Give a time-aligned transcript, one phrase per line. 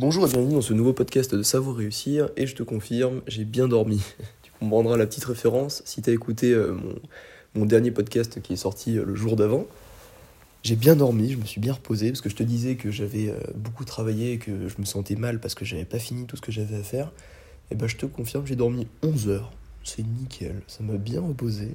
[0.00, 3.44] Bonjour et bienvenue dans ce nouveau podcast de Savoir Réussir et je te confirme, j'ai
[3.44, 4.00] bien dormi.
[4.42, 6.94] Tu comprendras la petite référence si tu as écouté euh, mon,
[7.54, 9.66] mon, dernier podcast qui est sorti euh, le jour d'avant.
[10.62, 13.28] J'ai bien dormi, je me suis bien reposé parce que je te disais que j'avais
[13.28, 16.36] euh, beaucoup travaillé et que je me sentais mal parce que j'avais pas fini tout
[16.36, 17.12] ce que j'avais à faire.
[17.70, 19.52] Et ben je te confirme, j'ai dormi 11 heures.
[19.84, 21.74] C'est nickel, ça m'a bien reposé.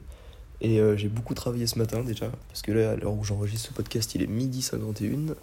[0.62, 3.74] Et j'ai beaucoup travaillé ce matin déjà, parce que là, à l'heure où j'enregistre ce
[3.74, 5.36] podcast, il est midi 51.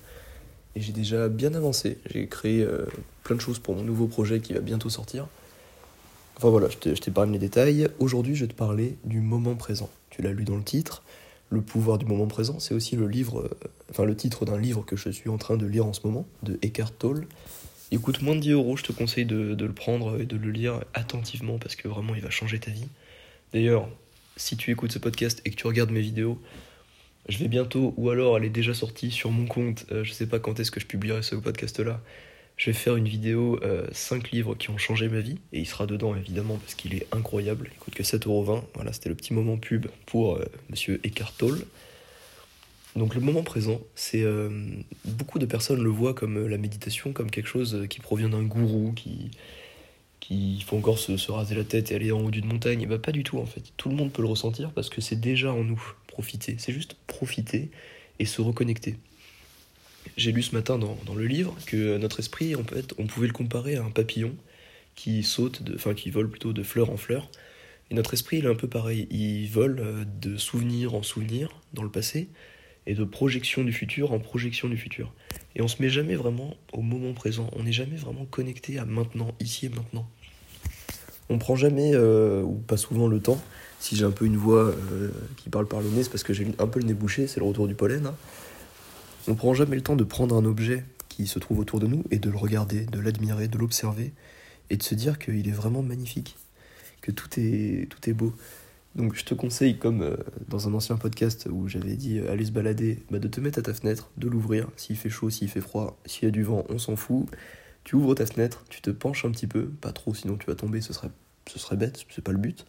[0.74, 1.98] Et j'ai déjà bien avancé.
[2.10, 2.86] J'ai créé euh,
[3.24, 5.26] plein de choses pour mon nouveau projet qui va bientôt sortir.
[6.36, 7.88] Enfin voilà, je t'épargne les détails.
[7.98, 9.90] Aujourd'hui, je vais te parler du moment présent.
[10.10, 11.02] Tu l'as lu dans le titre.
[11.50, 13.50] Le pouvoir du moment présent, c'est aussi le livre, euh,
[13.90, 16.26] enfin le titre d'un livre que je suis en train de lire en ce moment,
[16.42, 17.26] de Eckhart Tolle.
[17.90, 20.38] Il coûte moins de 10 euros, je te conseille de, de le prendre et de
[20.38, 22.86] le lire attentivement parce que vraiment il va changer ta vie.
[23.52, 23.86] D'ailleurs,
[24.38, 26.40] si tu écoutes ce podcast et que tu regardes mes vidéos,
[27.28, 30.26] je vais bientôt, ou alors elle est déjà sortie sur mon compte, euh, je sais
[30.26, 32.00] pas quand est-ce que je publierai ce podcast-là,
[32.56, 33.60] je vais faire une vidéo
[33.92, 36.94] 5 euh, livres qui ont changé ma vie, et il sera dedans évidemment parce qu'il
[36.94, 41.00] est incroyable, il coûte que 7,20€, voilà c'était le petit moment pub pour euh, monsieur
[41.04, 41.64] Eckhart Tolle.
[42.94, 44.22] Donc le moment présent, c'est
[45.06, 48.92] beaucoup de personnes le voient comme la méditation, comme quelque chose qui provient d'un gourou,
[48.94, 49.30] qui,
[50.20, 52.82] qui faut encore se, se, raser la tête et aller en haut d'une montagne.
[52.82, 53.62] Et bah pas du tout en fait.
[53.78, 55.82] Tout le monde peut le ressentir parce que c'est déjà en nous
[56.12, 57.70] profiter, c'est juste profiter
[58.18, 58.96] et se reconnecter.
[60.16, 63.32] J'ai lu ce matin dans, le livre que notre esprit, en fait, on pouvait le
[63.32, 64.34] comparer à un papillon
[64.94, 67.30] qui saute, de, enfin qui vole plutôt de fleur en fleur.
[67.90, 69.06] Et notre esprit, il est un peu pareil.
[69.10, 72.28] Il vole euh, de souvenir en souvenir dans le passé
[72.86, 75.12] et de projection du futur en projection du futur.
[75.54, 77.48] Et on se met jamais vraiment au moment présent.
[77.56, 80.08] On n'est jamais vraiment connecté à maintenant, ici et maintenant.
[81.30, 83.42] On prend jamais, euh, ou pas souvent, le temps
[83.82, 86.32] si j'ai un peu une voix euh, qui parle par le nez, c'est parce que
[86.32, 88.06] j'ai un peu le nez bouché, c'est le retour du pollen.
[88.06, 88.14] Hein.
[89.26, 92.04] On prend jamais le temps de prendre un objet qui se trouve autour de nous
[92.12, 94.12] et de le regarder, de l'admirer, de l'observer
[94.70, 96.36] et de se dire qu'il est vraiment magnifique,
[97.00, 98.32] que tout est, tout est beau.
[98.94, 100.16] Donc je te conseille, comme euh,
[100.46, 103.58] dans un ancien podcast où j'avais dit euh, aller se balader, bah, de te mettre
[103.58, 106.44] à ta fenêtre, de l'ouvrir, s'il fait chaud, s'il fait froid, s'il y a du
[106.44, 107.26] vent, on s'en fout.
[107.82, 110.54] Tu ouvres ta fenêtre, tu te penches un petit peu, pas trop sinon tu vas
[110.54, 111.10] tomber, ce serait,
[111.48, 112.64] ce serait bête, c'est pas le but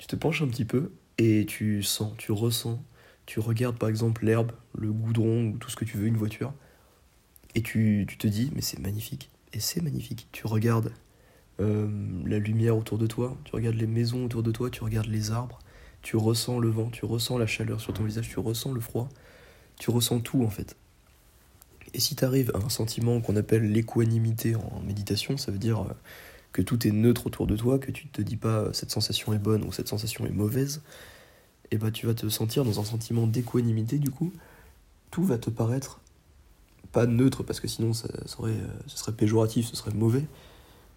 [0.00, 2.82] tu te penches un petit peu et tu sens, tu ressens,
[3.26, 6.54] tu regardes par exemple l'herbe, le goudron ou tout ce que tu veux, une voiture,
[7.54, 9.28] et tu, te dis, mais c'est magnifique.
[9.52, 10.26] Et c'est magnifique.
[10.32, 10.90] Tu regardes
[11.60, 11.86] euh,
[12.24, 15.32] la lumière autour de toi, tu regardes les maisons autour de toi, tu regardes les
[15.32, 15.58] arbres,
[16.00, 19.10] tu ressens le vent, tu ressens la chaleur sur ton visage, tu ressens le froid,
[19.78, 20.76] tu ressens tout en fait.
[21.92, 25.82] Et si tu arrives à un sentiment qu'on appelle l'équanimité en méditation, ça veut dire
[25.82, 25.92] euh,
[26.52, 29.32] que tout est neutre autour de toi, que tu te dis pas euh, cette sensation
[29.32, 30.82] est bonne ou cette sensation est mauvaise,
[31.70, 34.32] et bah tu vas te sentir dans un sentiment d'équanimité du coup,
[35.10, 36.00] tout va te paraître
[36.92, 40.24] pas neutre parce que sinon ça, serait, euh, ce serait péjoratif, ce serait mauvais,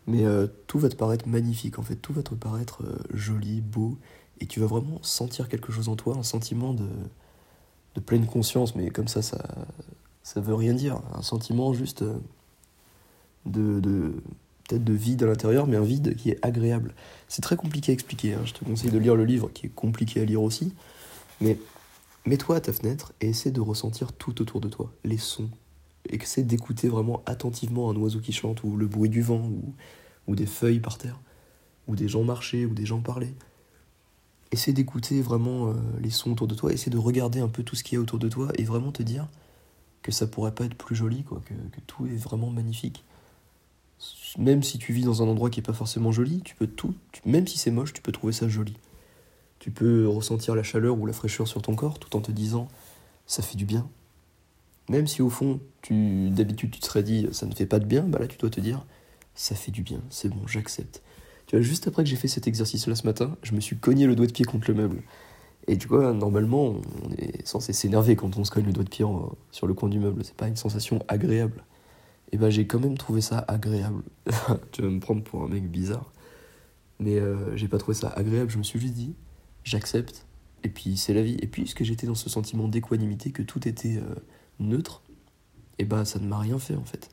[0.08, 3.98] mais euh, tout va te paraître magnifique en fait, tout va te paraître joli, beau,
[4.40, 6.88] et tu vas vraiment sentir quelque chose en toi, un sentiment de,
[7.96, 9.44] de pleine conscience, mais comme ça, ça,
[10.24, 12.04] ça veut rien dire, un sentiment juste
[13.46, 14.14] de, de
[14.68, 16.94] peut-être de vide à l'intérieur, mais un vide qui est agréable.
[17.28, 18.42] C'est très compliqué à expliquer, hein.
[18.46, 20.74] je te conseille de lire le livre qui est compliqué à lire aussi,
[21.42, 21.58] mais
[22.26, 25.50] mets-toi à ta fenêtre et essaie de ressentir tout autour de toi, les sons.
[26.10, 29.74] Essaie d'écouter vraiment attentivement un oiseau qui chante, ou le bruit du vent, ou,
[30.28, 31.20] ou des feuilles par terre,
[31.88, 33.34] ou des gens marcher, ou des gens parler.
[34.52, 37.76] Essaie d'écouter vraiment euh, les sons autour de toi, essaie de regarder un peu tout
[37.76, 39.28] ce qui est autour de toi et vraiment te dire
[40.02, 43.06] que ça pourrait pas être plus joli, quoi, que tout est vraiment magnifique
[44.38, 46.94] même si tu vis dans un endroit qui est pas forcément joli, tu peux tout,
[47.26, 48.76] même si c'est moche, tu peux trouver ça joli.
[49.60, 52.68] Tu peux ressentir la chaleur ou la fraîcheur sur ton corps tout en te disant
[53.28, 53.88] ça fait du bien.
[54.90, 57.86] Même si au fond, tu d'habitude tu te serais dit ça ne fait pas de
[57.86, 58.86] bien, bah là tu dois te dire
[59.36, 61.02] ça fait du bien, c'est bon, j'accepte.
[61.48, 64.06] Tu vois, juste après que j'ai fait cet exercice-là ce matin, je me suis cogné
[64.06, 65.04] le doigt de pied contre le meuble.
[65.68, 68.90] Et tu vois, normalement, on est censé s'énerver quand on se cogne le doigt de
[68.90, 69.06] pied
[69.52, 70.24] sur le coin du meuble.
[70.26, 71.64] C'est pas une sensation agréable
[72.34, 74.04] et ben j'ai quand même trouvé ça agréable.
[74.72, 76.12] tu vas me prendre pour un mec bizarre,
[77.00, 78.50] mais euh, j'ai pas trouvé ça agréable.
[78.50, 79.14] Je me suis juste dit,
[79.64, 80.26] j'accepte,
[80.64, 81.38] et puis c'est la vie.
[81.42, 84.16] Et puisque j'étais dans ce sentiment d'équanimité, que tout était euh,
[84.60, 85.04] neutre,
[85.78, 87.12] et ben ça ne m'a rien fait en fait.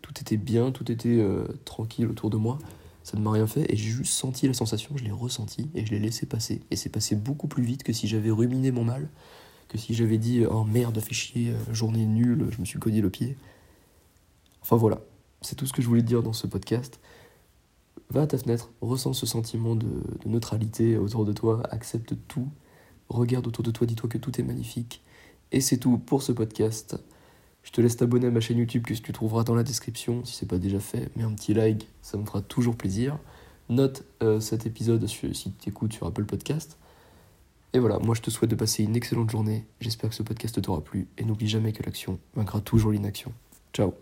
[0.00, 2.58] Tout était bien, tout était euh, tranquille autour de moi,
[3.02, 5.84] ça ne m'a rien fait, et j'ai juste senti la sensation, je l'ai ressenti, et
[5.84, 6.62] je l'ai laissé passer.
[6.70, 9.10] Et c'est passé beaucoup plus vite que si j'avais ruminé mon mal,
[9.68, 13.10] que si j'avais dit, oh merde, fait chier, journée nulle, je me suis cogné le
[13.10, 13.36] pied.
[14.62, 15.00] Enfin voilà,
[15.42, 17.00] c'est tout ce que je voulais dire dans ce podcast.
[18.10, 19.86] Va à ta fenêtre, ressens ce sentiment de,
[20.26, 22.48] neutralité autour de toi, accepte tout,
[23.08, 25.02] regarde autour de toi, dis-toi que tout est magnifique.
[25.52, 26.96] Et c'est tout pour ce podcast.
[27.62, 30.34] Je te laisse t'abonner à ma chaîne YouTube que tu trouveras dans la description si
[30.34, 31.10] c'est pas déjà fait.
[31.16, 33.18] Mets un petit like, ça me fera toujours plaisir.
[33.68, 36.78] Note euh, cet épisode si tu écoutes sur Apple Podcast.
[37.72, 39.66] Et voilà, moi je te souhaite de passer une excellente journée.
[39.80, 41.06] J'espère que ce podcast t'aura plu.
[41.18, 43.32] Et n'oublie jamais que l'action vaincra toujours l'inaction.
[43.72, 43.94] Ciao